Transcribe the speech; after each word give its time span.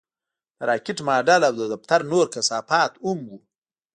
د 0.57 0.59
راکټ 0.69 0.97
ماډل 1.07 1.41
او 1.47 1.53
د 1.59 1.63
دفتر 1.73 1.99
نور 2.11 2.25
کثافات 2.33 2.91
هم 3.03 3.19
وو 3.27 3.37